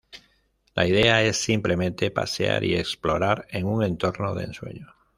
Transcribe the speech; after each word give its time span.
La 0.73 0.87
idea 0.87 1.21
es 1.21 1.37
simplemente 1.39 2.09
pasear 2.09 2.63
y 2.63 2.73
explorar 2.75 3.45
en 3.51 3.67
un 3.67 3.83
entorno 3.83 4.33
de 4.33 4.45
ensueño. 4.45 4.87